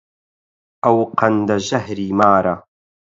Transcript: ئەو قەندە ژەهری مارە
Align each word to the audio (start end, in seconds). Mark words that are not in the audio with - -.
ئەو 0.83 0.97
قەندە 1.19 1.57
ژەهری 1.67 2.09
مارە 2.19 2.55